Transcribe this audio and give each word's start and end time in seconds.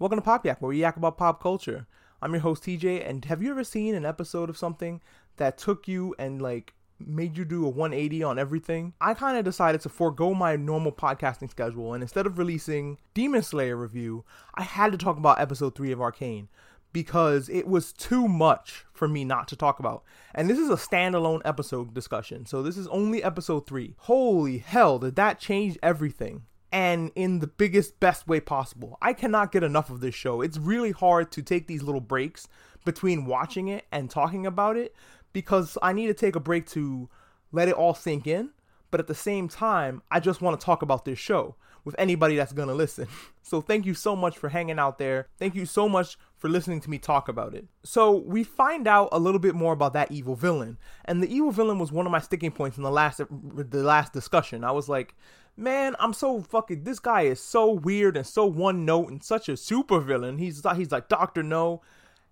Welcome 0.00 0.16
to 0.16 0.22
Pop 0.22 0.46
Yak, 0.46 0.62
where 0.62 0.70
we 0.70 0.80
yak 0.80 0.96
about 0.96 1.18
pop 1.18 1.42
culture. 1.42 1.86
I'm 2.22 2.32
your 2.32 2.40
host 2.40 2.62
TJ, 2.62 3.06
and 3.06 3.22
have 3.26 3.42
you 3.42 3.50
ever 3.50 3.62
seen 3.62 3.94
an 3.94 4.06
episode 4.06 4.48
of 4.48 4.56
something 4.56 5.02
that 5.36 5.58
took 5.58 5.86
you 5.86 6.14
and 6.18 6.40
like 6.40 6.72
made 6.98 7.36
you 7.36 7.44
do 7.44 7.66
a 7.66 7.68
180 7.68 8.22
on 8.22 8.38
everything? 8.38 8.94
I 8.98 9.12
kind 9.12 9.36
of 9.36 9.44
decided 9.44 9.82
to 9.82 9.90
forego 9.90 10.32
my 10.32 10.56
normal 10.56 10.90
podcasting 10.90 11.50
schedule, 11.50 11.92
and 11.92 12.02
instead 12.02 12.24
of 12.24 12.38
releasing 12.38 12.96
Demon 13.12 13.42
Slayer 13.42 13.76
review, 13.76 14.24
I 14.54 14.62
had 14.62 14.90
to 14.92 14.96
talk 14.96 15.18
about 15.18 15.38
episode 15.38 15.74
3 15.74 15.92
of 15.92 16.00
Arcane 16.00 16.48
because 16.94 17.50
it 17.50 17.66
was 17.66 17.92
too 17.92 18.26
much 18.26 18.86
for 18.94 19.06
me 19.06 19.26
not 19.26 19.48
to 19.48 19.56
talk 19.56 19.80
about. 19.80 20.02
And 20.34 20.48
this 20.48 20.58
is 20.58 20.70
a 20.70 20.76
standalone 20.76 21.42
episode 21.44 21.92
discussion, 21.92 22.46
so 22.46 22.62
this 22.62 22.78
is 22.78 22.86
only 22.86 23.22
episode 23.22 23.66
3. 23.66 23.96
Holy 23.98 24.56
hell, 24.56 24.98
did 24.98 25.16
that 25.16 25.38
change 25.38 25.76
everything? 25.82 26.44
And 26.72 27.10
in 27.14 27.40
the 27.40 27.46
biggest, 27.46 27.98
best 28.00 28.28
way 28.28 28.40
possible. 28.40 28.96
I 29.02 29.12
cannot 29.12 29.52
get 29.52 29.62
enough 29.62 29.90
of 29.90 30.00
this 30.00 30.14
show. 30.14 30.40
It's 30.40 30.58
really 30.58 30.92
hard 30.92 31.32
to 31.32 31.42
take 31.42 31.66
these 31.66 31.82
little 31.82 32.00
breaks 32.00 32.48
between 32.84 33.26
watching 33.26 33.68
it 33.68 33.86
and 33.90 34.08
talking 34.08 34.46
about 34.46 34.76
it 34.76 34.94
because 35.32 35.76
I 35.82 35.92
need 35.92 36.06
to 36.06 36.14
take 36.14 36.36
a 36.36 36.40
break 36.40 36.66
to 36.70 37.08
let 37.52 37.68
it 37.68 37.74
all 37.74 37.94
sink 37.94 38.26
in. 38.26 38.50
But 38.90 39.00
at 39.00 39.06
the 39.06 39.14
same 39.14 39.48
time, 39.48 40.02
I 40.10 40.18
just 40.20 40.40
want 40.40 40.58
to 40.58 40.64
talk 40.64 40.82
about 40.82 41.04
this 41.04 41.18
show 41.18 41.54
with 41.84 41.94
anybody 41.98 42.36
that's 42.36 42.52
going 42.52 42.68
to 42.68 42.74
listen. 42.74 43.08
So 43.42 43.60
thank 43.60 43.84
you 43.84 43.94
so 43.94 44.14
much 44.14 44.38
for 44.38 44.50
hanging 44.50 44.78
out 44.78 44.98
there. 44.98 45.26
Thank 45.36 45.56
you 45.56 45.66
so 45.66 45.88
much 45.88 46.16
for 46.36 46.48
listening 46.48 46.80
to 46.82 46.90
me 46.90 46.98
talk 46.98 47.26
about 47.26 47.52
it. 47.52 47.66
So 47.82 48.12
we 48.12 48.44
find 48.44 48.86
out 48.86 49.08
a 49.10 49.18
little 49.18 49.40
bit 49.40 49.56
more 49.56 49.72
about 49.72 49.92
that 49.94 50.12
evil 50.12 50.36
villain. 50.36 50.78
And 51.04 51.20
the 51.20 51.34
evil 51.34 51.50
villain 51.50 51.80
was 51.80 51.90
one 51.90 52.06
of 52.06 52.12
my 52.12 52.20
sticking 52.20 52.52
points 52.52 52.76
in 52.76 52.84
the 52.84 52.92
last 52.92 53.18
the 53.18 53.82
last 53.82 54.12
discussion. 54.12 54.62
I 54.62 54.70
was 54.70 54.88
like, 54.88 55.16
man, 55.56 55.96
I'm 55.98 56.12
so 56.12 56.42
fucking. 56.42 56.84
This 56.84 56.98
guy 56.98 57.22
is 57.22 57.40
so 57.40 57.70
weird 57.70 58.16
and 58.16 58.26
so 58.26 58.46
one 58.46 58.84
note 58.84 59.10
and 59.10 59.22
such 59.22 59.48
a 59.48 59.56
super 59.56 60.00
villain. 60.00 60.38
He's 60.38 60.62
he's 60.76 60.92
like 60.92 61.08
Doctor 61.08 61.42
No. 61.42 61.82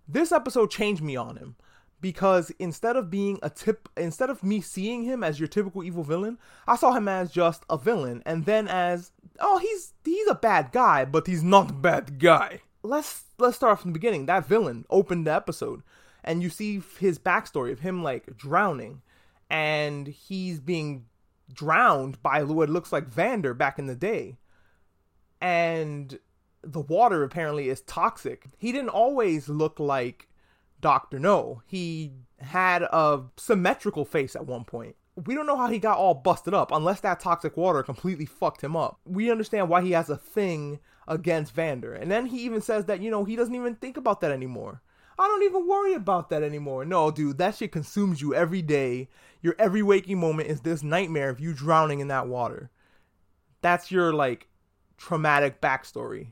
This 0.07 0.31
episode 0.31 0.71
changed 0.71 1.03
me 1.03 1.15
on 1.15 1.37
him 1.37 1.55
because 2.01 2.51
instead 2.59 2.95
of 2.95 3.09
being 3.09 3.39
a 3.43 3.49
tip, 3.49 3.89
instead 3.97 4.29
of 4.29 4.43
me 4.43 4.61
seeing 4.61 5.03
him 5.03 5.23
as 5.23 5.39
your 5.39 5.47
typical 5.47 5.83
evil 5.83 6.03
villain, 6.03 6.37
I 6.67 6.75
saw 6.75 6.93
him 6.93 7.07
as 7.07 7.31
just 7.31 7.63
a 7.69 7.77
villain, 7.77 8.23
and 8.25 8.45
then 8.45 8.67
as 8.67 9.11
oh 9.39 9.57
he's 9.57 9.93
he's 10.03 10.27
a 10.27 10.35
bad 10.35 10.71
guy, 10.71 11.05
but 11.05 11.27
he's 11.27 11.43
not 11.43 11.69
a 11.69 11.73
bad 11.73 12.19
guy. 12.19 12.61
Let's 12.83 13.25
let's 13.37 13.57
start 13.57 13.79
from 13.79 13.91
the 13.91 13.99
beginning. 13.99 14.25
That 14.25 14.47
villain 14.47 14.85
opened 14.89 15.27
the 15.27 15.33
episode, 15.33 15.83
and 16.23 16.41
you 16.41 16.49
see 16.49 16.81
his 16.99 17.19
backstory 17.19 17.71
of 17.71 17.79
him 17.79 18.03
like 18.03 18.37
drowning, 18.37 19.01
and 19.49 20.07
he's 20.07 20.59
being 20.59 21.05
drowned 21.51 22.21
by 22.21 22.43
what 22.43 22.69
looks 22.69 22.91
like 22.91 23.07
Vander 23.07 23.53
back 23.53 23.79
in 23.79 23.87
the 23.87 23.95
day. 23.95 24.37
And 25.41 26.19
the 26.61 26.81
water 26.81 27.23
apparently 27.23 27.69
is 27.69 27.81
toxic. 27.81 28.45
He 28.57 28.71
didn't 28.71 28.89
always 28.89 29.49
look 29.49 29.79
like 29.79 30.27
Dr. 30.81 31.19
No. 31.19 31.61
He 31.65 32.11
had 32.39 32.83
a 32.83 33.23
symmetrical 33.37 34.05
face 34.05 34.35
at 34.35 34.45
one 34.45 34.63
point. 34.63 34.95
We 35.25 35.35
don't 35.35 35.47
know 35.47 35.57
how 35.57 35.67
he 35.67 35.79
got 35.79 35.97
all 35.97 36.13
busted 36.13 36.53
up 36.53 36.71
unless 36.71 37.01
that 37.01 37.19
toxic 37.19 37.57
water 37.57 37.83
completely 37.83 38.25
fucked 38.25 38.63
him 38.63 38.75
up. 38.75 38.99
We 39.05 39.29
understand 39.29 39.67
why 39.67 39.81
he 39.81 39.91
has 39.91 40.09
a 40.09 40.15
thing 40.17 40.79
against 41.07 41.53
Vander. 41.53 41.93
And 41.93 42.09
then 42.09 42.27
he 42.27 42.39
even 42.43 42.61
says 42.61 42.85
that, 42.85 43.01
you 43.01 43.11
know, 43.11 43.25
he 43.25 43.35
doesn't 43.35 43.55
even 43.55 43.75
think 43.75 43.97
about 43.97 44.21
that 44.21 44.31
anymore. 44.31 44.81
I 45.19 45.27
don't 45.27 45.43
even 45.43 45.67
worry 45.67 45.93
about 45.95 46.29
that 46.29 46.43
anymore. 46.43 46.85
No, 46.85 47.11
dude, 47.11 47.39
that 47.39 47.55
shit 47.55 47.73
consumes 47.73 48.21
you 48.21 48.33
every 48.33 48.61
day. 48.61 49.09
Your 49.41 49.53
every 49.59 49.83
waking 49.83 50.17
moment 50.17 50.47
is 50.47 50.61
this 50.61 50.81
nightmare 50.81 51.29
of 51.29 51.41
you 51.41 51.53
drowning 51.53 51.99
in 51.99 52.07
that 52.07 52.29
water. 52.29 52.71
That's 53.61 53.91
your 53.91 54.13
like 54.13 54.47
traumatic 54.95 55.59
backstory. 55.59 56.31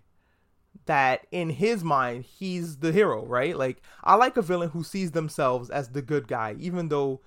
That 0.86 1.28
in 1.32 1.50
his 1.50 1.84
mind, 1.84 2.24
he's 2.24 2.78
the 2.78 2.94
hero, 2.94 3.26
right? 3.26 3.58
Like, 3.58 3.82
I 4.06 4.16
like 4.16 4.38
a 4.38 4.42
villain 4.42 4.70
who 4.70 4.86
sees 4.86 5.12
themselves 5.12 5.70
as 5.70 5.90
the 5.90 6.02
good 6.02 6.30
guy, 6.30 6.56
even 6.58 6.88
though 6.88 7.20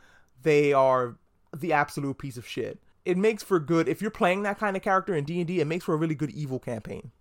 they 0.42 0.72
are 0.72 1.19
the 1.55 1.75
absolute 1.75 2.16
piece 2.16 2.38
of 2.38 2.49
shit. 2.49 2.81
It 3.04 3.19
makes 3.19 3.43
for 3.43 3.60
good 3.60 3.87
if 3.87 4.00
you're 4.00 4.10
playing 4.10 4.44
that 4.44 4.59
kind 4.59 4.78
of 4.78 4.82
character 4.82 5.15
in 5.15 5.25
D&D, 5.25 5.60
it 5.60 5.66
makes 5.66 5.84
for 5.84 5.93
a 5.93 5.99
really 5.99 6.15
good 6.15 6.31
evil 6.31 6.59
campaign 6.59 7.12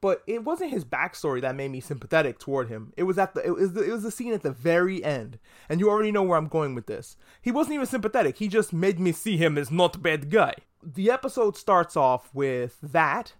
but 0.00 0.22
it 0.26 0.44
wasn't 0.44 0.70
his 0.70 0.84
backstory 0.84 1.40
that 1.40 1.56
made 1.56 1.70
me 1.70 1.80
sympathetic 1.80 2.38
toward 2.38 2.68
him. 2.68 2.92
It 2.96 3.02
was 3.02 3.18
at 3.18 3.34
the 3.34 3.44
it 3.44 3.50
was 3.50 3.72
the, 3.72 3.82
it 3.82 3.90
was 3.90 4.02
the 4.02 4.10
scene 4.10 4.32
at 4.32 4.42
the 4.42 4.52
very 4.52 5.02
end, 5.02 5.38
and 5.68 5.80
you 5.80 5.90
already 5.90 6.12
know 6.12 6.22
where 6.22 6.38
I'm 6.38 6.48
going 6.48 6.74
with 6.74 6.86
this. 6.86 7.16
He 7.42 7.50
wasn't 7.50 7.74
even 7.74 7.86
sympathetic. 7.86 8.38
He 8.38 8.48
just 8.48 8.72
made 8.72 9.00
me 9.00 9.12
see 9.12 9.36
him 9.36 9.58
as 9.58 9.70
not 9.70 9.96
a 9.96 9.98
bad 9.98 10.30
guy. 10.30 10.54
The 10.82 11.10
episode 11.10 11.56
starts 11.56 11.96
off 11.96 12.32
with 12.32 12.78
that, 12.82 13.34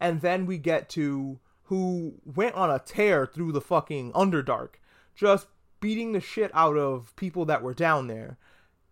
and 0.00 0.20
then 0.20 0.44
we 0.44 0.58
get 0.58 0.88
to 0.90 1.40
who 1.64 2.14
went 2.24 2.54
on 2.54 2.70
a 2.70 2.78
tear 2.78 3.24
through 3.24 3.52
the 3.52 3.60
fucking 3.62 4.12
Underdark, 4.12 4.74
just 5.14 5.46
beating 5.80 6.12
the 6.12 6.20
shit 6.20 6.50
out 6.52 6.76
of 6.76 7.16
people 7.16 7.46
that 7.46 7.62
were 7.62 7.74
down 7.74 8.08
there, 8.08 8.36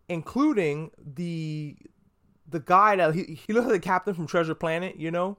including 0.08 0.90
the 0.96 1.76
the 2.48 2.60
guy 2.60 2.96
that 2.96 3.14
he, 3.14 3.38
he 3.46 3.52
looked 3.52 3.68
like 3.68 3.80
the 3.80 3.86
captain 3.86 4.14
from 4.14 4.26
Treasure 4.26 4.54
Planet, 4.54 4.96
you 4.96 5.10
know 5.10 5.36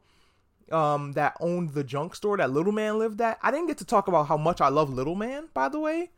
um, 0.71 1.13
that 1.13 1.37
owned 1.39 1.71
the 1.71 1.83
junk 1.83 2.15
store 2.15 2.37
that 2.37 2.51
Little 2.51 2.71
Man 2.71 2.99
lived 2.99 3.21
at. 3.21 3.39
I 3.41 3.51
didn't 3.51 3.67
get 3.67 3.77
to 3.79 3.85
talk 3.85 4.07
about 4.07 4.27
how 4.27 4.37
much 4.37 4.61
I 4.61 4.69
love 4.69 4.89
Little 4.89 5.15
Man, 5.15 5.49
by 5.53 5.69
the 5.69 5.79
way. 5.79 6.11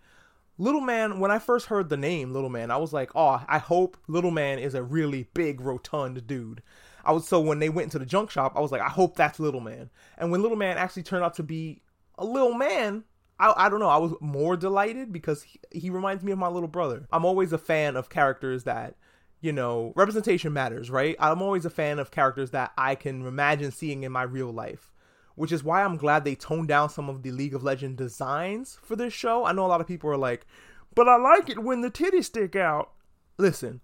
Little 0.58 0.82
Man, 0.82 1.20
when 1.20 1.32
I 1.32 1.40
first 1.40 1.68
heard 1.68 1.90
the 1.90 1.98
name 1.98 2.32
Little 2.32 2.50
Man, 2.50 2.70
I 2.70 2.78
was 2.78 2.94
like, 2.94 3.12
oh, 3.16 3.44
I 3.48 3.58
hope 3.58 3.98
Little 4.08 4.32
Man 4.32 4.60
is 4.60 4.76
a 4.76 4.84
really 4.84 5.28
big, 5.34 5.62
rotund 5.62 6.28
dude. 6.28 6.62
I 7.06 7.12
was 7.12 7.28
so 7.28 7.42
when 7.42 7.60
they 7.60 7.70
went 7.70 7.86
into 7.86 8.00
the 8.00 8.06
junk 8.06 8.30
shop, 8.30 8.54
I 8.56 8.62
was 8.62 8.72
like, 8.72 8.82
I 8.82 8.90
hope 8.90 9.16
that's 9.16 9.40
Little 9.40 9.60
Man. 9.60 9.90
And 10.18 10.32
when 10.32 10.42
Little 10.42 10.58
Man 10.58 10.78
actually 10.78 11.04
turned 11.04 11.24
out 11.24 11.36
to 11.36 11.44
be 11.44 11.82
a 12.18 12.26
little 12.26 12.54
man, 12.54 13.04
I, 13.40 13.54
I 13.66 13.70
don't 13.70 13.80
know, 13.80 13.90
I 13.90 13.98
was 13.98 14.14
more 14.22 14.56
delighted 14.56 15.12
because 15.12 15.44
he, 15.44 15.60
he 15.72 15.90
reminds 15.90 16.24
me 16.24 16.32
of 16.32 16.38
my 16.38 16.48
little 16.48 16.68
brother. 16.68 17.08
I'm 17.12 17.26
always 17.26 17.52
a 17.52 17.58
fan 17.58 17.96
of 17.96 18.10
characters 18.10 18.64
that 18.64 18.96
you 19.44 19.52
know, 19.52 19.92
representation 19.98 20.54
matters, 20.54 20.90
right? 20.90 21.18
I'm 21.20 21.42
always 21.42 21.66
a 21.66 21.70
fan 21.70 22.00
of 22.00 22.12
characters 22.12 22.52
that 22.52 22.72
I 22.78 22.96
can 22.96 23.28
imagine 23.28 23.72
seeing 23.72 24.04
in 24.04 24.12
my 24.14 24.24
real 24.24 24.54
life, 24.54 24.94
which 25.36 25.52
is 25.52 25.66
why 25.66 25.84
I'm 25.84 25.98
glad 25.98 26.24
they 26.24 26.34
toned 26.34 26.70
down 26.70 26.90
some 26.90 27.10
of 27.10 27.24
the 27.24 27.32
League 27.32 27.54
of 27.54 27.62
Legends 27.62 27.98
designs 27.98 28.80
for 28.82 28.96
this 28.96 29.12
show. 29.12 29.44
I 29.44 29.52
know 29.52 29.66
a 29.66 29.68
lot 29.68 29.82
of 29.82 29.88
people 29.88 30.10
are 30.10 30.18
like, 30.18 30.48
but 30.96 31.10
I 31.10 31.18
like 31.18 31.50
it 31.50 31.62
when 31.62 31.82
the 31.82 31.92
titties 31.92 32.24
stick 32.24 32.56
out. 32.56 32.94
Listen, 33.38 33.82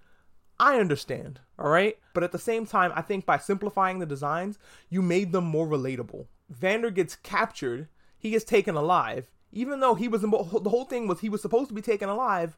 I 0.61 0.79
understand, 0.79 1.41
all 1.59 1.69
right? 1.69 1.97
But 2.13 2.23
at 2.23 2.31
the 2.31 2.39
same 2.39 2.65
time, 2.65 2.93
I 2.95 3.01
think 3.01 3.25
by 3.25 3.37
simplifying 3.37 3.99
the 3.99 4.05
designs, 4.05 4.57
you 4.89 5.01
made 5.01 5.33
them 5.33 5.43
more 5.43 5.67
relatable. 5.67 6.27
Vander 6.49 6.89
gets 6.89 7.17
captured, 7.17 7.89
he 8.17 8.31
gets 8.31 8.45
taken 8.45 8.75
alive, 8.75 9.29
even 9.51 9.81
though 9.81 9.95
he 9.95 10.07
was 10.07 10.21
the 10.21 10.29
whole 10.29 10.85
thing 10.85 11.05
was 11.05 11.19
he 11.19 11.27
was 11.27 11.41
supposed 11.41 11.67
to 11.67 11.75
be 11.75 11.81
taken 11.81 12.07
alive 12.07 12.55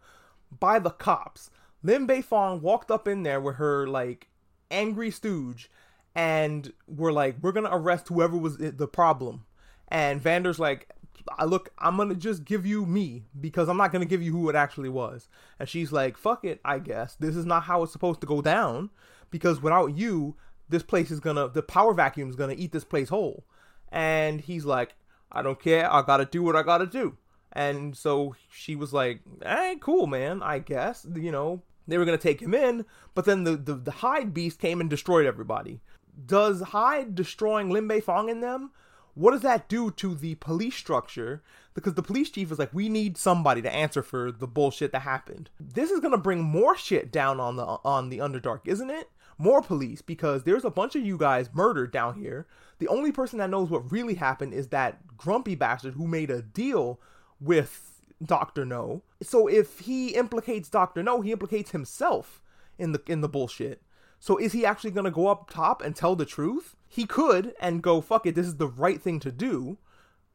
by 0.60 0.78
the 0.78 0.92
cops. 0.92 1.50
Lin 1.84 2.08
Beifong 2.08 2.62
walked 2.62 2.92
up 2.92 3.08
in 3.08 3.24
there 3.24 3.40
with 3.40 3.56
her 3.56 3.88
like 3.88 4.28
angry 4.70 5.12
stooge 5.12 5.70
and 6.16 6.74
we're 6.88 7.12
like, 7.12 7.38
we're 7.42 7.52
gonna 7.52 7.70
arrest 7.72 8.08
whoever 8.08 8.38
was 8.38 8.58
the 8.58 8.88
problem. 8.88 9.46
And 9.88 10.22
Vander's 10.22 10.60
like, 10.60 10.90
I 11.38 11.46
look, 11.46 11.70
I'm 11.78 11.98
gonna 11.98 12.16
just 12.16 12.46
give 12.46 12.66
you 12.66 12.86
me 12.86 13.24
because 13.40 13.70
I'm 13.70 13.78
not 13.78 13.92
gonna 13.92 14.06
give 14.06 14.22
you 14.22 14.32
who 14.32 14.50
it 14.50 14.56
actually 14.56 14.90
was. 14.90 15.28
And 15.60 15.68
she's 15.68 15.92
like, 15.92 16.18
fuck 16.18 16.44
it, 16.44 16.60
I 16.66 16.80
guess. 16.80 17.16
This 17.16 17.36
is 17.36 17.46
not 17.46 17.64
how 17.64 17.84
it's 17.84 17.92
supposed 17.92 18.22
to 18.22 18.28
go 18.28 18.42
down 18.42 18.90
because 19.30 19.62
without 19.62 19.98
you, 19.98 20.36
this 20.70 20.84
place 20.84 21.12
is 21.12 21.20
gonna, 21.20 21.50
the 21.50 21.64
power 21.64 21.94
vacuum 21.94 22.30
is 22.30 22.36
gonna 22.36 22.56
eat 22.58 22.72
this 22.72 22.84
place 22.84 23.10
whole. 23.10 23.46
And 23.92 24.42
he's 24.42 24.66
like, 24.66 24.96
I 25.32 25.42
don't 25.42 25.60
care, 25.60 25.92
I 25.92 26.02
gotta 26.02 26.26
do 26.26 26.44
what 26.44 26.56
I 26.56 26.64
gotta 26.64 26.88
do. 26.88 27.18
And 27.54 27.96
so 27.98 28.36
she 28.50 28.76
was 28.76 28.94
like, 28.94 29.22
hey, 29.44 29.76
cool, 29.82 30.08
man, 30.08 30.42
I 30.42 30.60
guess. 30.60 31.06
You 31.14 31.32
know, 31.32 31.64
they 31.88 31.98
were 31.98 32.06
going 32.06 32.18
to 32.18 32.22
take 32.22 32.42
him 32.42 32.54
in, 32.54 32.86
but 33.14 33.26
then 33.26 33.44
the, 33.44 33.56
the, 33.56 33.76
the 33.76 34.32
beast 34.34 34.60
came 34.60 34.80
and 34.80 34.90
destroyed 34.90 35.26
everybody. 35.26 35.82
Does 36.26 36.62
Hyde 36.62 37.16
destroying 37.16 37.70
Lin 37.70 37.88
Beifong 37.88 38.30
in 38.30 38.42
them? 38.42 38.72
What 39.14 39.32
does 39.32 39.42
that 39.42 39.68
do 39.68 39.92
to 39.92 40.16
the 40.16 40.36
police 40.36 40.76
structure? 40.76 41.44
Because 41.74 41.96
the 41.96 42.04
police 42.04 42.30
chief 42.30 42.52
is 42.52 42.60
like, 42.60 42.74
we 42.74 42.90
need 42.90 43.18
somebody 43.18 43.62
to 43.62 43.74
answer 43.74 44.02
for 44.02 44.32
the 44.32 44.48
bullshit 44.48 44.92
that 44.92 45.02
happened. 45.02 45.50
This 45.60 45.92
is 45.92 46.00
gonna 46.00 46.18
bring 46.18 46.42
more 46.42 46.78
shit 46.78 47.12
down 47.12 47.40
on 47.40 47.56
the 47.56 47.66
on 47.66 48.10
the 48.10 48.20
Underdark, 48.20 48.62
isn't 48.66 48.90
it? 48.90 49.10
More 49.38 49.62
police 49.62 50.02
because 50.02 50.44
there's 50.44 50.66
a 50.66 50.70
bunch 50.70 50.96
of 50.96 51.06
you 51.06 51.18
guys 51.18 51.50
murdered 51.54 51.92
down 51.92 52.16
here. 52.16 52.48
The 52.80 52.88
only 52.88 53.12
person 53.12 53.40
that 53.40 53.50
knows 53.50 53.70
what 53.70 53.92
really 53.92 54.16
happened 54.16 54.54
is 54.54 54.70
that 54.70 55.18
grumpy 55.18 55.56
bastard 55.56 55.96
who 55.96 56.08
made 56.08 56.30
a 56.30 56.42
deal 56.42 57.00
with 57.40 58.02
Doctor 58.24 58.66
No. 58.66 59.04
So 59.22 59.48
if 59.48 59.80
he 59.80 60.10
implicates 60.10 60.70
Doctor 60.70 61.04
No, 61.04 61.22
he 61.22 61.32
implicates 61.32 61.72
himself 61.72 62.42
in 62.78 62.92
the 62.92 63.02
in 63.08 63.22
the 63.22 63.30
bullshit. 63.30 63.82
So 64.20 64.38
is 64.38 64.52
he 64.52 64.66
actually 64.66 64.92
gonna 64.92 65.12
go 65.12 65.28
up 65.28 65.50
top 65.50 65.82
and 65.82 65.96
tell 65.96 66.16
the 66.16 66.26
truth? 66.26 66.76
He 66.88 67.06
could 67.06 67.54
and 67.60 67.82
go, 67.82 68.02
fuck 68.02 68.26
it, 68.26 68.36
this 68.36 68.48
is 68.48 68.58
the 68.58 68.68
right 68.68 69.02
thing 69.02 69.20
to 69.22 69.32
do, 69.32 69.78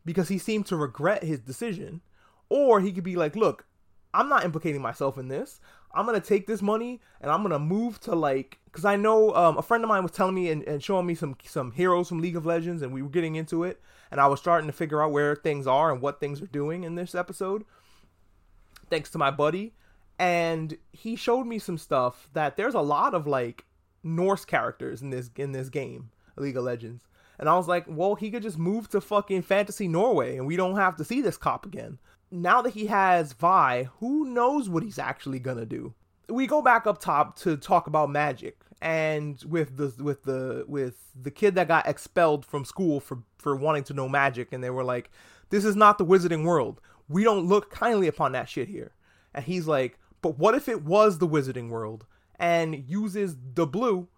because 0.05 0.29
he 0.29 0.39
seemed 0.39 0.67
to 0.67 0.77
regret 0.77 1.23
his 1.23 1.41
decision. 1.41 2.01
Or 2.49 2.81
he 2.81 2.93
could 2.93 3.05
be 3.05 3.17
like, 3.17 3.37
look, 3.37 3.67
I'm 4.15 4.29
not 4.29 4.45
implicating 4.45 4.81
myself 4.81 5.19
in 5.19 5.29
this. 5.29 5.61
I'm 5.95 6.07
gonna 6.07 6.21
take 6.21 6.47
this 6.47 6.63
money 6.63 7.01
and 7.21 7.31
I'm 7.31 7.43
gonna 7.43 7.59
move 7.59 8.01
to 8.01 8.15
like, 8.15 8.59
cause 8.73 8.85
I 8.85 8.97
know 8.97 9.35
um, 9.35 9.57
a 9.59 9.63
friend 9.63 9.83
of 9.83 9.89
mine 9.89 10.03
was 10.03 10.13
telling 10.13 10.35
me 10.35 10.51
and, 10.51 10.63
and 10.65 10.83
showing 10.83 11.07
me 11.07 11.15
some 11.15 11.37
some 11.45 11.73
heroes 11.73 12.09
from 12.09 12.21
League 12.21 12.37
of 12.37 12.47
Legends, 12.47 12.83
and 12.83 12.93
we 12.93 13.03
were 13.03 13.09
getting 13.09 13.37
into 13.37 13.65
it, 13.65 13.81
and 14.11 14.21
I 14.21 14.27
was 14.27 14.41
starting 14.41 14.67
to 14.69 14.73
figure 14.73 15.03
out 15.03 15.13
where 15.13 15.35
things 15.35 15.67
are 15.67 15.93
and 15.93 16.01
what 16.01 16.21
things 16.21 16.41
are 16.41 16.47
doing 16.47 16.85
in 16.85 16.95
this 16.95 17.15
episode. 17.15 17.65
Thanks 18.91 19.11
to 19.11 19.19
my 19.19 19.31
buddy, 19.31 19.75
and 20.19 20.77
he 20.93 21.17
showed 21.17 21.47
me 21.47 21.59
some 21.59 21.79
stuff 21.79 22.29
that 22.33 22.57
there's 22.57 22.75
a 22.75 22.81
lot 22.81 23.15
of 23.15 23.27
like 23.27 23.65
Norse 24.03 24.45
characters 24.45 25.03
in 25.03 25.11
this 25.11 25.31
in 25.37 25.53
this 25.53 25.69
game, 25.69 26.11
League 26.37 26.57
of 26.57 26.65
Legends. 26.65 27.09
And 27.39 27.49
I 27.49 27.57
was 27.57 27.69
like, 27.69 27.85
well, 27.87 28.15
he 28.15 28.31
could 28.31 28.43
just 28.43 28.59
move 28.59 28.89
to 28.91 29.01
fucking 29.01 29.43
fantasy 29.43 29.89
Norway 29.89 30.37
and 30.37 30.47
we 30.47 30.57
don't 30.57 30.77
have 30.77 30.97
to 30.97 31.05
see 31.05 31.21
this 31.21 31.37
cop 31.37 31.67
again. 31.67 31.99
Now 32.31 32.63
that 32.63 32.73
he 32.73 32.87
has 32.87 33.35
Vi, 33.35 33.89
who 33.99 34.25
knows 34.25 34.71
what 34.71 34.83
he's 34.83 34.99
actually 34.99 35.39
gonna 35.39 35.67
do? 35.67 35.95
We 36.29 36.47
go 36.47 36.63
back 36.63 36.87
up 36.87 36.99
top 36.99 37.39
to 37.41 37.57
talk 37.57 37.87
about 37.87 38.11
magic 38.11 38.59
and 38.81 39.43
with 39.47 39.77
the 39.77 40.03
with 40.03 40.25
the 40.25 40.65
with 40.67 41.11
the 41.21 41.31
kid 41.31 41.55
that 41.55 41.69
got 41.69 41.87
expelled 41.87 42.45
from 42.45 42.65
school 42.65 43.01
for 43.01 43.23
for 43.39 43.57
wanting 43.57 43.85
to 43.85 43.95
know 43.95 44.09
magic 44.09 44.53
and 44.53 44.63
they 44.63 44.71
were 44.71 44.85
like 44.85 45.11
this 45.51 45.65
is 45.65 45.77
not 45.77 45.99
the 45.99 46.05
wizarding 46.05 46.45
world 46.45 46.81
we 47.09 47.25
don't 47.25 47.47
look 47.47 47.71
kindly 47.71 48.09
upon 48.09 48.33
that 48.33 48.49
shit 48.49 48.69
here 48.69 48.93
and 49.35 49.45
he's 49.45 49.67
like 49.67 49.99
but 50.23 50.39
what 50.39 50.55
if 50.55 50.69
it 50.69 50.83
was 50.83 51.19
the 51.19 51.29
wizarding 51.29 51.69
world 51.69 52.07
and 52.39 52.85
uses 52.89 53.37
the 53.55 53.67
blue 53.67 54.09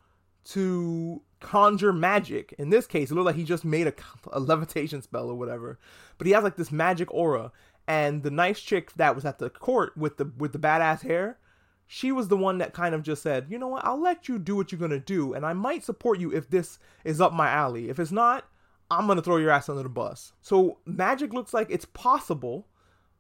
to 0.44 1.22
conjure 1.40 1.92
magic. 1.92 2.54
In 2.58 2.70
this 2.70 2.86
case, 2.86 3.10
it 3.10 3.14
looked 3.14 3.26
like 3.26 3.36
he 3.36 3.44
just 3.44 3.64
made 3.64 3.86
a, 3.86 3.94
a 4.32 4.40
levitation 4.40 5.02
spell 5.02 5.28
or 5.28 5.34
whatever. 5.34 5.78
But 6.16 6.26
he 6.26 6.32
has 6.32 6.44
like 6.44 6.56
this 6.56 6.72
magic 6.72 7.12
aura. 7.12 7.52
And 7.86 8.22
the 8.22 8.30
nice 8.30 8.60
chick 8.60 8.92
that 8.94 9.14
was 9.14 9.24
at 9.24 9.38
the 9.38 9.48
court 9.48 9.96
with 9.96 10.18
the 10.18 10.30
with 10.36 10.52
the 10.52 10.58
badass 10.58 11.00
hair, 11.00 11.38
she 11.86 12.12
was 12.12 12.28
the 12.28 12.36
one 12.36 12.58
that 12.58 12.74
kind 12.74 12.94
of 12.94 13.02
just 13.02 13.22
said, 13.22 13.46
you 13.48 13.58
know 13.58 13.68
what, 13.68 13.84
I'll 13.84 14.00
let 14.00 14.28
you 14.28 14.38
do 14.38 14.56
what 14.56 14.70
you're 14.70 14.78
gonna 14.78 14.98
do, 14.98 15.32
and 15.32 15.46
I 15.46 15.54
might 15.54 15.84
support 15.84 16.20
you 16.20 16.30
if 16.30 16.50
this 16.50 16.78
is 17.02 17.18
up 17.18 17.32
my 17.32 17.48
alley. 17.48 17.88
If 17.88 17.98
it's 17.98 18.12
not, 18.12 18.44
I'm 18.90 19.06
gonna 19.06 19.22
throw 19.22 19.38
your 19.38 19.50
ass 19.50 19.70
under 19.70 19.82
the 19.82 19.88
bus. 19.88 20.34
So 20.42 20.80
magic 20.84 21.32
looks 21.32 21.54
like 21.54 21.68
it's 21.70 21.86
possible. 21.86 22.66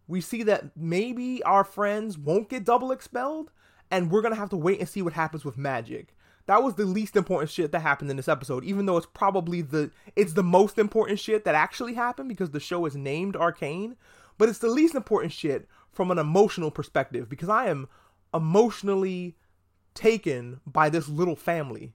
We 0.08 0.20
see 0.20 0.42
that 0.44 0.76
maybe 0.76 1.42
our 1.44 1.62
friends 1.62 2.18
won't 2.18 2.48
get 2.48 2.64
double 2.64 2.90
expelled, 2.90 3.52
and 3.90 4.10
we're 4.10 4.22
gonna 4.22 4.34
have 4.34 4.50
to 4.50 4.56
wait 4.56 4.80
and 4.80 4.88
see 4.88 5.02
what 5.02 5.12
happens 5.12 5.44
with 5.44 5.56
magic. 5.56 6.16
That 6.46 6.62
was 6.62 6.74
the 6.74 6.86
least 6.86 7.14
important 7.14 7.50
shit 7.50 7.72
that 7.72 7.80
happened 7.80 8.10
in 8.10 8.16
this 8.16 8.26
episode 8.26 8.64
even 8.64 8.86
though 8.86 8.96
it's 8.96 9.06
probably 9.12 9.60
the 9.60 9.90
it's 10.16 10.32
the 10.32 10.42
most 10.42 10.78
important 10.78 11.20
shit 11.20 11.44
that 11.44 11.54
actually 11.54 11.92
happened 11.92 12.30
because 12.30 12.52
the 12.52 12.58
show 12.58 12.86
is 12.86 12.96
named 12.96 13.36
arcane 13.36 13.96
but 14.38 14.48
it's 14.48 14.60
the 14.60 14.70
least 14.70 14.94
important 14.94 15.30
shit 15.30 15.68
from 15.92 16.10
an 16.10 16.16
emotional 16.16 16.70
perspective 16.70 17.28
because 17.28 17.50
i 17.50 17.66
am 17.66 17.86
emotionally 18.32 19.36
taken 19.94 20.60
by 20.64 20.88
this 20.88 21.08
little 21.08 21.36
family. 21.36 21.92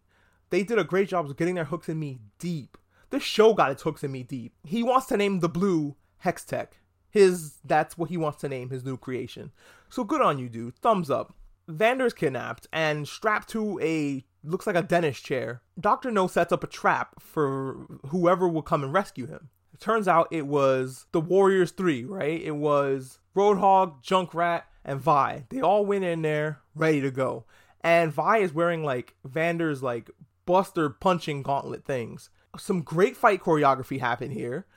They 0.49 0.63
did 0.63 0.77
a 0.77 0.83
great 0.83 1.07
job 1.07 1.25
of 1.25 1.37
getting 1.37 1.55
their 1.55 1.63
hooks 1.65 1.89
in 1.89 1.99
me 1.99 2.19
deep. 2.37 2.77
This 3.09 3.23
show 3.23 3.53
got 3.53 3.71
its 3.71 3.83
hooks 3.83 4.03
in 4.03 4.11
me 4.11 4.23
deep. 4.23 4.53
He 4.63 4.83
wants 4.83 5.07
to 5.07 5.17
name 5.17 5.39
the 5.39 5.49
blue 5.49 5.95
hextech 6.23 6.67
his 7.13 7.59
that's 7.63 7.97
what 7.97 8.09
he 8.09 8.17
wants 8.17 8.39
to 8.39 8.49
name 8.49 8.69
his 8.69 8.83
new 8.83 8.97
creation 8.97 9.51
so 9.89 10.03
good 10.03 10.21
on 10.21 10.39
you 10.39 10.49
dude 10.49 10.75
thumbs 10.75 11.09
up 11.09 11.35
Vander's 11.67 12.13
kidnapped 12.13 12.67
and 12.73 13.07
strapped 13.07 13.49
to 13.49 13.79
a 13.79 14.25
looks 14.43 14.67
like 14.67 14.75
a 14.75 14.81
dentist 14.81 15.23
chair. 15.23 15.61
Dr. 15.79 16.11
No 16.11 16.27
sets 16.27 16.51
up 16.51 16.63
a 16.63 16.67
trap 16.67 17.21
for 17.21 17.87
whoever 18.07 18.47
will 18.47 18.61
come 18.61 18.83
and 18.83 18.93
rescue 18.93 19.25
him. 19.25 19.49
It 19.73 19.79
turns 19.79 20.07
out 20.07 20.27
it 20.31 20.45
was 20.45 21.05
the 21.11 21.21
Warriors 21.21 21.71
3, 21.71 22.05
right? 22.05 22.41
It 22.41 22.55
was 22.55 23.19
Roadhog, 23.35 24.03
Junkrat, 24.03 24.63
and 24.85 24.99
Vi. 24.99 25.45
They 25.49 25.61
all 25.61 25.85
went 25.85 26.03
in 26.03 26.21
there 26.21 26.59
ready 26.75 27.01
to 27.01 27.11
go. 27.11 27.45
And 27.81 28.13
Vi 28.13 28.37
is 28.39 28.53
wearing 28.53 28.83
like 28.83 29.15
Vander's 29.23 29.81
like 29.81 30.11
buster 30.45 30.89
punching 30.89 31.43
gauntlet 31.43 31.85
things. 31.85 32.29
Some 32.57 32.81
great 32.81 33.17
fight 33.17 33.41
choreography 33.41 33.99
happened 33.99 34.33
here. 34.33 34.67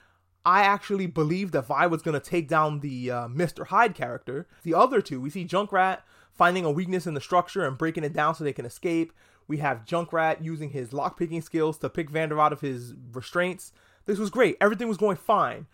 I 0.47 0.63
actually 0.63 1.09
believed 1.09 1.53
that 1.55 1.67
Vi 1.67 1.87
was 1.89 2.03
going 2.03 2.19
to 2.19 2.25
take 2.25 2.47
down 2.47 2.79
the 2.79 3.11
uh, 3.11 3.29
Mr. 3.29 3.67
Hyde 3.67 3.97
character. 3.97 4.47
The 4.63 4.75
other 4.75 5.03
two, 5.03 5.21
we 5.21 5.29
see 5.29 5.45
Junkrat 5.45 6.03
finding 6.33 6.65
a 6.65 6.71
weakness 6.71 7.05
in 7.05 7.15
the 7.15 7.21
structure 7.21 7.67
and 7.67 7.77
breaking 7.77 8.05
it 8.05 8.13
down 8.13 8.37
so 8.37 8.45
they 8.45 8.53
can 8.53 8.65
escape. 8.65 9.13
We 9.49 9.59
have 9.59 9.85
Junkrat 9.85 10.45
using 10.45 10.71
his 10.71 10.91
lockpicking 10.91 11.43
skills 11.43 11.79
to 11.79 11.91
pick 11.91 12.11
Vander 12.11 12.41
out 12.41 12.53
of 12.53 12.61
his 12.61 12.95
restraints. 13.13 13.73
This 14.05 14.19
was 14.21 14.31
great. 14.31 14.57
Everything 14.61 14.87
was 14.87 14.97
going 14.97 15.17
fine. 15.17 15.67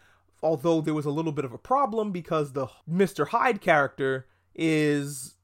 Although 0.42 0.80
there 0.80 0.94
was 0.94 1.06
a 1.06 1.10
little 1.10 1.32
bit 1.32 1.44
of 1.44 1.52
a 1.52 1.58
problem 1.58 2.10
because 2.10 2.52
the 2.52 2.69
Mr. 2.90 3.28
Hyde 3.28 3.60
character 3.60 4.26
is 4.54 5.34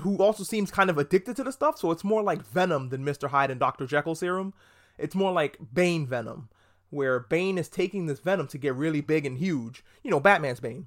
who 0.00 0.18
also 0.18 0.42
seems 0.42 0.70
kind 0.70 0.90
of 0.90 0.98
addicted 0.98 1.36
to 1.36 1.44
the 1.44 1.52
stuff, 1.52 1.78
so 1.78 1.90
it's 1.90 2.04
more 2.04 2.22
like 2.22 2.44
Venom 2.44 2.90
than 2.90 3.04
Mr. 3.04 3.30
Hyde 3.30 3.50
and 3.50 3.60
Dr. 3.60 3.86
Jekyll 3.86 4.14
serum. 4.14 4.52
It's 4.98 5.14
more 5.14 5.32
like 5.32 5.56
Bane 5.72 6.06
Venom, 6.06 6.48
where 6.90 7.20
Bane 7.20 7.58
is 7.58 7.68
taking 7.68 8.06
this 8.06 8.20
Venom 8.20 8.46
to 8.48 8.58
get 8.58 8.74
really 8.74 9.00
big 9.00 9.26
and 9.26 9.38
huge. 9.38 9.84
You 10.02 10.10
know, 10.10 10.20
Batman's 10.20 10.60
Bane 10.60 10.86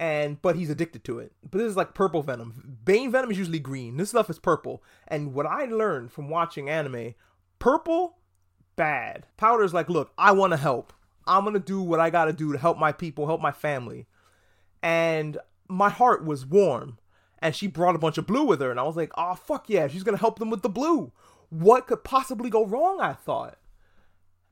and 0.00 0.40
but 0.40 0.56
he's 0.56 0.70
addicted 0.70 1.04
to 1.04 1.18
it. 1.18 1.30
But 1.42 1.58
this 1.58 1.68
is 1.68 1.76
like 1.76 1.92
purple 1.92 2.22
venom. 2.22 2.78
Bane 2.84 3.12
venom 3.12 3.30
is 3.30 3.36
usually 3.36 3.58
green. 3.58 3.98
This 3.98 4.08
stuff 4.08 4.30
is 4.30 4.38
purple. 4.38 4.82
And 5.06 5.34
what 5.34 5.44
I 5.44 5.66
learned 5.66 6.10
from 6.10 6.30
watching 6.30 6.70
anime, 6.70 7.14
purple, 7.58 8.16
bad. 8.76 9.26
Powder's 9.36 9.74
like, 9.74 9.90
look, 9.90 10.12
I 10.16 10.32
want 10.32 10.54
to 10.54 10.56
help. 10.56 10.94
I'm 11.26 11.44
gonna 11.44 11.58
do 11.58 11.82
what 11.82 12.00
I 12.00 12.08
gotta 12.08 12.32
do 12.32 12.50
to 12.50 12.58
help 12.58 12.78
my 12.78 12.92
people, 12.92 13.26
help 13.26 13.42
my 13.42 13.52
family. 13.52 14.06
And 14.82 15.36
my 15.68 15.90
heart 15.90 16.24
was 16.24 16.46
warm. 16.46 16.98
And 17.38 17.54
she 17.54 17.66
brought 17.66 17.94
a 17.94 17.98
bunch 17.98 18.16
of 18.16 18.26
blue 18.26 18.44
with 18.44 18.60
her, 18.62 18.70
and 18.70 18.80
I 18.80 18.84
was 18.84 18.96
like, 18.96 19.12
oh 19.18 19.34
fuck 19.34 19.68
yeah, 19.68 19.86
she's 19.86 20.02
gonna 20.02 20.16
help 20.16 20.38
them 20.38 20.48
with 20.48 20.62
the 20.62 20.70
blue. 20.70 21.12
What 21.50 21.86
could 21.86 22.04
possibly 22.04 22.48
go 22.48 22.64
wrong? 22.64 23.00
I 23.02 23.12
thought. 23.12 23.58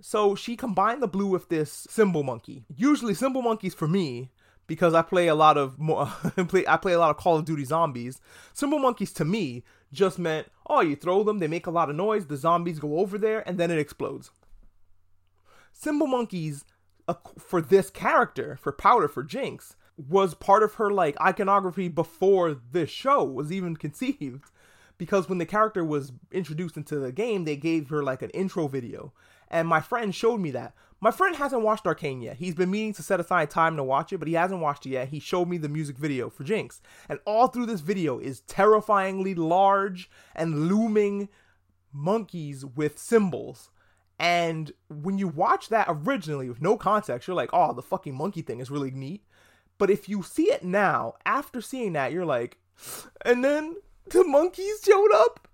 So 0.01 0.35
she 0.35 0.57
combined 0.57 1.03
the 1.03 1.09
blue 1.09 1.27
with 1.27 1.49
this 1.49 1.87
cymbal 1.91 2.23
monkey. 2.23 2.65
Usually, 2.75 3.15
cymbal 3.15 3.43
monkeys 3.43 3.75
for 3.75 3.89
me 3.89 4.31
because 4.69 4.95
I 4.95 5.03
play 5.03 5.27
a 5.27 5.35
lot 5.35 5.57
of 5.57 5.79
more 5.79 6.13
I 6.37 6.77
play 6.77 6.93
a 6.93 6.99
lot 6.99 7.11
of 7.11 7.17
Call 7.17 7.37
of 7.37 7.45
Duty 7.45 7.65
zombies. 7.65 8.21
Cymbal 8.55 8.79
monkeys 8.79 9.13
to 9.15 9.25
me 9.25 9.65
just 9.93 10.19
meant 10.19 10.49
oh 10.67 10.81
you 10.81 10.95
throw 10.95 11.25
them, 11.25 11.39
they 11.39 11.49
make 11.49 11.67
a 11.67 11.73
lot 11.73 11.91
of 11.91 11.97
noise, 11.97 12.27
the 12.27 12.37
zombies 12.37 12.79
go 12.79 12.99
over 12.99 13.19
there, 13.19 13.47
and 13.49 13.59
then 13.59 13.71
it 13.71 13.79
explodes. 13.79 14.31
Cymbal 15.73 16.07
monkeys 16.07 16.65
uh, 17.09 17.15
for 17.39 17.61
this 17.61 17.91
character, 17.91 18.57
for 18.61 18.71
Powder, 18.73 19.09
for 19.09 19.23
Jinx, 19.23 19.77
was 19.97 20.35
part 20.35 20.63
of 20.63 20.75
her 20.75 20.91
like 20.91 21.21
iconography 21.21 21.89
before 21.89 22.55
this 22.55 22.91
show 22.91 23.25
was 23.25 23.51
even 23.51 23.77
conceived. 23.77 24.45
Because 24.97 25.29
when 25.29 25.39
the 25.39 25.47
character 25.47 25.85
was 25.85 26.11
introduced 26.33 26.77
into 26.77 26.99
the 26.99 27.13
game, 27.13 27.45
they 27.45 27.57
gave 27.57 27.89
her 27.89 28.03
like 28.03 28.21
an 28.21 28.31
intro 28.31 28.67
video. 28.67 29.13
And 29.51 29.67
my 29.67 29.81
friend 29.81 30.15
showed 30.15 30.41
me 30.41 30.51
that. 30.53 30.75
My 31.01 31.11
friend 31.13 31.37
hasn't 31.37 31.63
watched 31.63 31.87
Arcane 31.87 32.21
yet. 32.21 32.37
He's 32.37 32.57
been 32.57 32.71
meaning 32.71 32.93
to 32.95 33.03
set 33.03 33.21
aside 33.21 33.51
time 33.51 33.77
to 33.77 33.85
watch 33.85 34.13
it, 34.13 34.19
but 34.19 34.27
he 34.27 34.35
hasn't 34.35 34.61
watched 34.61 34.85
it 34.85 34.91
yet. 34.91 35.09
He 35.09 35.21
showed 35.21 35.49
me 35.49 35.57
the 35.57 35.69
music 35.69 35.97
video 35.97 36.29
for 36.29 36.43
Jinx. 36.43 36.81
And 37.09 37.21
all 37.25 37.47
through 37.47 37.67
this 37.67 37.81
video 37.81 38.19
is 38.19 38.41
terrifyingly 38.41 39.35
large 39.35 40.11
and 40.35 40.69
looming 40.69 41.29
monkeys 41.93 42.65
with 42.65 42.99
cymbals. 42.99 43.71
And 44.19 44.73
when 44.89 45.19
you 45.19 45.29
watch 45.29 45.69
that 45.69 45.87
originally 45.89 46.49
with 46.49 46.61
no 46.61 46.77
context, 46.77 47.29
you're 47.29 47.37
like, 47.37 47.51
oh, 47.53 47.73
the 47.73 47.83
fucking 47.83 48.17
monkey 48.17 48.43
thing 48.43 48.59
is 48.59 48.71
really 48.71 48.91
neat. 48.91 49.23
But 49.79 49.91
if 49.91 50.09
you 50.09 50.25
see 50.25 50.51
it 50.51 50.65
now, 50.65 51.15
after 51.25 51.61
seeing 51.61 51.93
that, 51.93 52.13
you're 52.13 52.27
like, 52.27 52.59
and 53.25 53.45
then 53.45 53.77
the 54.11 54.25
monkeys 54.25 54.83
showed 54.85 55.13
up 55.15 55.47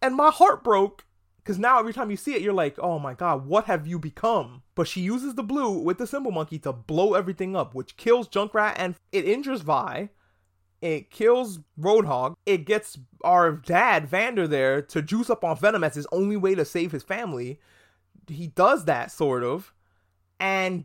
and 0.00 0.14
my 0.14 0.30
heart 0.30 0.62
broke 0.62 1.04
because 1.48 1.58
now 1.58 1.78
every 1.78 1.94
time 1.94 2.10
you 2.10 2.16
see 2.18 2.34
it, 2.34 2.42
you're 2.42 2.52
like, 2.52 2.78
oh 2.78 2.98
my 2.98 3.14
god, 3.14 3.46
what 3.46 3.64
have 3.64 3.86
you 3.86 3.98
become? 3.98 4.60
But 4.74 4.86
she 4.86 5.00
uses 5.00 5.34
the 5.34 5.42
blue 5.42 5.78
with 5.78 5.96
the 5.96 6.06
cymbal 6.06 6.30
monkey 6.30 6.58
to 6.58 6.74
blow 6.74 7.14
everything 7.14 7.56
up, 7.56 7.74
which 7.74 7.96
kills 7.96 8.28
Junkrat 8.28 8.74
and 8.76 8.96
it 9.12 9.24
injures 9.24 9.62
Vi. 9.62 10.10
It 10.82 11.10
kills 11.10 11.60
Roadhog. 11.80 12.34
It 12.44 12.66
gets 12.66 12.98
our 13.24 13.52
dad, 13.52 14.08
Vander, 14.08 14.46
there 14.46 14.82
to 14.82 15.00
juice 15.00 15.30
up 15.30 15.42
on 15.42 15.56
Venom 15.56 15.82
as 15.82 15.94
his 15.94 16.06
only 16.12 16.36
way 16.36 16.54
to 16.54 16.66
save 16.66 16.92
his 16.92 17.02
family. 17.02 17.58
He 18.26 18.48
does 18.48 18.84
that, 18.84 19.10
sort 19.10 19.42
of, 19.42 19.72
and 20.38 20.84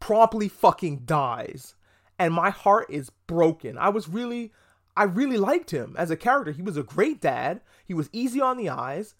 promptly 0.00 0.50
fucking 0.50 1.04
dies. 1.06 1.76
And 2.18 2.34
my 2.34 2.50
heart 2.50 2.88
is 2.90 3.08
broken. 3.26 3.78
I 3.78 3.88
was 3.88 4.06
really, 4.06 4.52
I 4.98 5.04
really 5.04 5.38
liked 5.38 5.70
him 5.70 5.94
as 5.96 6.10
a 6.10 6.16
character. 6.16 6.52
He 6.52 6.60
was 6.60 6.76
a 6.76 6.82
great 6.82 7.22
dad. 7.22 7.62
He 7.86 7.94
was 7.94 8.10
easy 8.12 8.42
on 8.42 8.58
the 8.58 8.68
eyes 8.68 9.14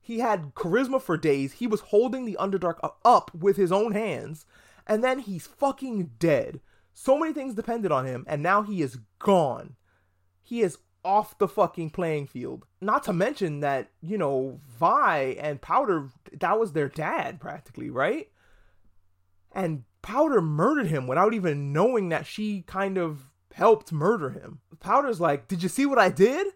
he 0.00 0.20
had 0.20 0.54
charisma 0.54 1.00
for 1.00 1.16
days. 1.16 1.54
He 1.54 1.66
was 1.66 1.80
holding 1.80 2.24
the 2.24 2.36
Underdark 2.40 2.78
up 3.04 3.30
with 3.34 3.56
his 3.56 3.70
own 3.70 3.92
hands. 3.92 4.46
And 4.86 5.04
then 5.04 5.20
he's 5.20 5.46
fucking 5.46 6.12
dead. 6.18 6.60
So 6.92 7.18
many 7.18 7.32
things 7.32 7.54
depended 7.54 7.92
on 7.92 8.06
him, 8.06 8.24
and 8.26 8.42
now 8.42 8.62
he 8.62 8.82
is 8.82 8.98
gone. 9.18 9.76
He 10.42 10.62
is 10.62 10.78
off 11.04 11.38
the 11.38 11.48
fucking 11.48 11.90
playing 11.90 12.26
field. 12.26 12.66
Not 12.80 13.04
to 13.04 13.12
mention 13.12 13.60
that, 13.60 13.90
you 14.02 14.18
know, 14.18 14.60
Vi 14.78 15.36
and 15.40 15.60
Powder, 15.60 16.08
that 16.32 16.58
was 16.58 16.72
their 16.72 16.88
dad 16.88 17.40
practically, 17.40 17.88
right? 17.88 18.30
And 19.52 19.84
Powder 20.02 20.40
murdered 20.40 20.88
him 20.88 21.06
without 21.06 21.34
even 21.34 21.72
knowing 21.72 22.08
that 22.08 22.26
she 22.26 22.62
kind 22.62 22.98
of 22.98 23.30
helped 23.54 23.92
murder 23.92 24.30
him. 24.30 24.60
Powder's 24.80 25.20
like, 25.20 25.48
Did 25.48 25.62
you 25.62 25.68
see 25.68 25.86
what 25.86 25.98
I 25.98 26.08
did? 26.08 26.48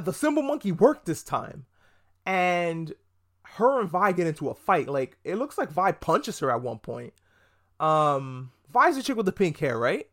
The 0.00 0.12
cymbal 0.12 0.42
monkey 0.42 0.72
worked 0.72 1.06
this 1.06 1.22
time. 1.22 1.66
And 2.26 2.94
her 3.44 3.80
and 3.80 3.88
Vi 3.88 4.12
get 4.12 4.26
into 4.26 4.48
a 4.48 4.54
fight. 4.54 4.88
Like, 4.88 5.18
it 5.24 5.36
looks 5.36 5.58
like 5.58 5.70
Vi 5.70 5.92
punches 5.92 6.38
her 6.40 6.50
at 6.50 6.62
one 6.62 6.78
point. 6.78 7.12
Um, 7.80 8.50
Vi's 8.72 8.96
the 8.96 9.02
chick 9.02 9.16
with 9.16 9.26
the 9.26 9.32
pink 9.32 9.58
hair, 9.58 9.78
right? 9.78 10.08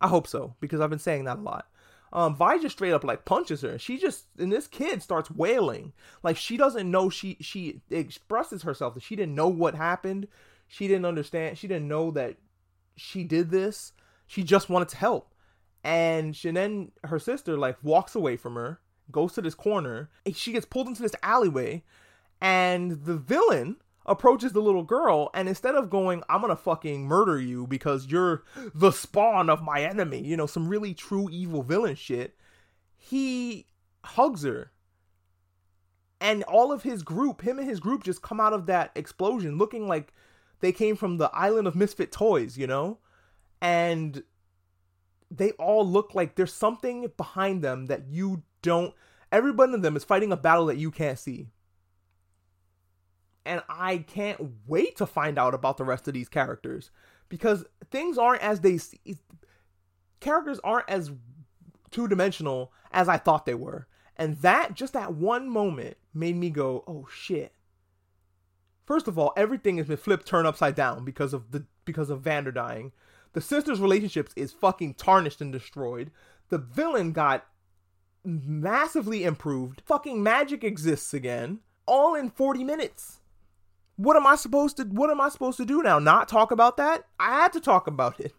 I 0.00 0.08
hope 0.08 0.26
so, 0.26 0.56
because 0.60 0.80
I've 0.80 0.90
been 0.90 0.98
saying 0.98 1.24
that 1.24 1.38
a 1.38 1.40
lot. 1.40 1.66
Um, 2.12 2.36
Vi 2.36 2.58
just 2.58 2.76
straight 2.76 2.92
up 2.92 3.04
like 3.04 3.24
punches 3.24 3.62
her. 3.62 3.70
And 3.70 3.80
she 3.80 3.96
just 3.96 4.26
and 4.38 4.52
this 4.52 4.66
kid 4.66 5.02
starts 5.02 5.30
wailing. 5.30 5.92
Like 6.22 6.36
she 6.36 6.56
doesn't 6.56 6.90
know 6.90 7.08
she 7.08 7.38
she 7.40 7.80
expresses 7.90 8.62
herself 8.62 8.94
that 8.94 9.02
she 9.02 9.16
didn't 9.16 9.34
know 9.34 9.48
what 9.48 9.74
happened. 9.74 10.28
She 10.68 10.88
didn't 10.88 11.06
understand. 11.06 11.56
She 11.56 11.68
didn't 11.68 11.88
know 11.88 12.10
that 12.10 12.36
she 12.96 13.24
did 13.24 13.50
this. 13.50 13.92
She 14.26 14.42
just 14.42 14.68
wanted 14.68 14.90
to 14.90 14.96
help. 14.98 15.34
And 15.84 16.36
she 16.36 16.50
then 16.50 16.92
her 17.04 17.18
sister 17.18 17.56
like 17.56 17.82
walks 17.82 18.14
away 18.14 18.36
from 18.36 18.56
her, 18.56 18.80
goes 19.10 19.32
to 19.34 19.42
this 19.42 19.54
corner, 19.54 20.10
she 20.34 20.52
gets 20.52 20.66
pulled 20.66 20.88
into 20.88 21.02
this 21.02 21.14
alleyway, 21.22 21.82
and 22.40 23.04
the 23.04 23.16
villain 23.16 23.76
approaches 24.04 24.52
the 24.52 24.60
little 24.60 24.82
girl 24.82 25.30
and 25.32 25.48
instead 25.48 25.76
of 25.76 25.88
going 25.88 26.24
i'm 26.28 26.40
gonna 26.40 26.56
fucking 26.56 27.04
murder 27.04 27.40
you 27.40 27.68
because 27.68 28.08
you're 28.08 28.42
the 28.74 28.90
spawn 28.90 29.48
of 29.48 29.62
my 29.62 29.80
enemy 29.80 30.20
you 30.20 30.36
know 30.36 30.44
some 30.44 30.66
really 30.66 30.92
true 30.92 31.28
evil 31.30 31.62
villain 31.62 31.94
shit 31.94 32.36
he 33.04 33.66
hugs 34.04 34.44
her. 34.44 34.70
And 36.20 36.44
all 36.44 36.70
of 36.70 36.84
his 36.84 37.02
group 37.02 37.42
him 37.42 37.58
and 37.58 37.68
his 37.68 37.80
group 37.80 38.04
just 38.04 38.22
come 38.22 38.40
out 38.40 38.52
of 38.52 38.66
that 38.66 38.92
explosion 38.94 39.58
looking 39.58 39.88
like 39.88 40.12
they 40.60 40.70
came 40.70 40.94
from 40.94 41.18
the 41.18 41.30
island 41.34 41.66
of 41.66 41.74
misfit 41.74 42.12
toys 42.12 42.56
you 42.56 42.66
know? 42.66 42.98
And 43.60 44.22
they 45.30 45.50
all 45.52 45.86
look 45.86 46.14
like 46.14 46.36
there's 46.36 46.52
something 46.52 47.10
behind 47.16 47.62
them 47.62 47.86
that 47.86 48.06
you 48.08 48.44
don't 48.62 48.94
every 49.30 49.50
one 49.50 49.74
of 49.74 49.82
them 49.82 49.96
is 49.96 50.04
fighting 50.04 50.32
a 50.32 50.36
battle 50.36 50.66
that 50.66 50.78
you 50.78 50.90
can't 50.90 51.18
see 51.18 51.48
and 53.44 53.62
I 53.68 53.98
can't 53.98 54.52
wait 54.66 54.96
to 54.96 55.06
find 55.06 55.38
out 55.38 55.54
about 55.54 55.76
the 55.76 55.84
rest 55.84 56.06
of 56.08 56.14
these 56.14 56.28
characters 56.28 56.90
because 57.28 57.64
things 57.90 58.18
aren't 58.18 58.42
as 58.42 58.60
they 58.60 58.78
see. 58.78 59.16
Characters 60.20 60.60
aren't 60.62 60.88
as 60.88 61.10
two 61.90 62.06
dimensional 62.06 62.72
as 62.92 63.08
I 63.08 63.16
thought 63.16 63.46
they 63.46 63.54
were, 63.54 63.88
and 64.16 64.36
that 64.38 64.74
just 64.74 64.92
that 64.92 65.14
one 65.14 65.48
moment 65.48 65.96
made 66.14 66.36
me 66.36 66.50
go, 66.50 66.84
"Oh 66.86 67.08
shit." 67.10 67.54
First 68.84 69.08
of 69.08 69.18
all, 69.18 69.32
everything 69.36 69.78
has 69.78 69.86
been 69.86 69.96
flipped 69.96 70.26
turned 70.26 70.46
upside 70.46 70.74
down 70.74 71.04
because 71.04 71.32
of 71.32 71.50
the 71.50 71.66
because 71.84 72.10
of 72.10 72.20
Vander 72.20 72.52
dying. 72.52 72.92
The 73.32 73.40
sisters' 73.40 73.80
relationships 73.80 74.32
is 74.36 74.52
fucking 74.52 74.94
tarnished 74.94 75.40
and 75.40 75.50
destroyed. 75.50 76.12
The 76.50 76.58
villain 76.58 77.12
got 77.12 77.46
massively 78.24 79.24
improved. 79.24 79.82
Fucking 79.86 80.22
magic 80.22 80.64
exists 80.64 81.12
again, 81.14 81.60
all 81.86 82.14
in 82.14 82.30
40 82.30 82.64
minutes 82.64 83.20
what 83.96 84.16
am 84.16 84.26
I 84.26 84.36
supposed 84.36 84.76
to 84.78 84.84
what 84.84 85.10
am 85.10 85.20
I 85.20 85.28
supposed 85.28 85.58
to 85.58 85.64
do 85.64 85.82
now? 85.82 85.98
Not 85.98 86.28
talk 86.28 86.50
about 86.50 86.76
that? 86.78 87.04
I 87.18 87.42
had 87.42 87.52
to 87.52 87.60
talk 87.60 87.86
about 87.86 88.20
it. 88.20 88.34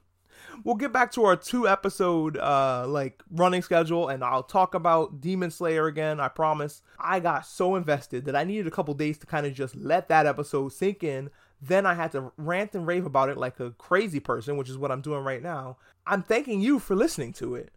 We'll 0.63 0.75
get 0.75 0.94
back 0.94 1.12
to 1.13 1.24
our 1.25 1.36
two 1.36 1.68
episode 1.68 2.38
uh 2.38 2.86
like 2.88 3.24
running 3.32 3.62
schedule 3.62 4.10
and 4.10 4.24
I'll 4.24 4.44
talk 4.44 4.74
about 4.74 5.22
Demon 5.22 5.52
Slayer 5.52 5.88
again, 5.88 6.20
I 6.20 6.28
promise. 6.28 6.82
I 7.00 7.20
got 7.20 7.46
so 7.46 7.75
invested 7.75 8.25
that 8.25 8.36
I 8.36 8.44
needed 8.44 8.68
a 8.68 8.72
couple 8.72 8.94
days 8.94 9.18
to 9.20 9.25
kind 9.25 9.46
of 9.46 9.54
just 9.54 9.75
let 9.75 10.10
that 10.10 10.25
episode 10.25 10.74
sink 10.74 11.04
in. 11.04 11.30
Then 11.62 11.86
I 11.86 11.94
had 11.94 12.12
to 12.12 12.32
rant 12.36 12.75
and 12.75 12.86
rave 12.86 13.06
about 13.06 13.30
it 13.30 13.38
like 13.38 13.60
a 13.60 13.72
crazy 13.72 14.20
person, 14.20 14.58
which 14.58 14.70
is 14.70 14.78
what 14.78 14.92
I'm 14.92 15.02
doing 15.02 15.24
right 15.24 15.42
now. 15.42 15.78
I'm 16.06 16.22
thanking 16.22 16.60
you 16.60 16.78
for 16.78 16.94
listening 16.94 17.32
to 17.34 17.56
it. 17.56 17.72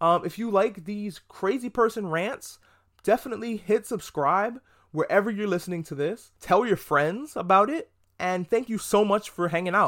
Um, 0.00 0.24
if 0.24 0.38
you 0.38 0.50
like 0.50 0.84
these 0.84 1.20
crazy 1.28 1.68
person 1.68 2.08
rants, 2.08 2.58
definitely 3.02 3.56
hit 3.56 3.86
subscribe 3.86 4.60
wherever 4.92 5.30
you're 5.30 5.46
listening 5.46 5.82
to 5.84 5.94
this. 5.94 6.32
Tell 6.40 6.66
your 6.66 6.76
friends 6.76 7.36
about 7.36 7.70
it. 7.70 7.90
And 8.18 8.48
thank 8.48 8.68
you 8.68 8.78
so 8.78 9.04
much 9.04 9.30
for 9.30 9.48
hanging 9.48 9.74
out. 9.74 9.86